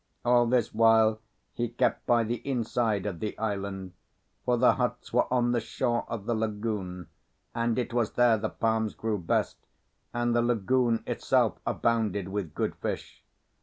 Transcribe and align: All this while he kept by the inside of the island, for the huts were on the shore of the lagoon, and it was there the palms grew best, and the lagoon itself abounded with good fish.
All 0.25 0.47
this 0.47 0.73
while 0.73 1.19
he 1.53 1.69
kept 1.69 2.07
by 2.07 2.23
the 2.23 2.37
inside 2.37 3.05
of 3.05 3.19
the 3.19 3.37
island, 3.37 3.93
for 4.43 4.57
the 4.57 4.73
huts 4.73 5.13
were 5.13 5.31
on 5.31 5.51
the 5.51 5.59
shore 5.59 6.05
of 6.07 6.25
the 6.25 6.33
lagoon, 6.33 7.07
and 7.53 7.77
it 7.77 7.93
was 7.93 8.13
there 8.13 8.35
the 8.39 8.49
palms 8.49 8.95
grew 8.95 9.19
best, 9.19 9.57
and 10.11 10.35
the 10.35 10.41
lagoon 10.41 11.03
itself 11.05 11.59
abounded 11.67 12.29
with 12.29 12.55
good 12.55 12.75
fish. 12.77 13.23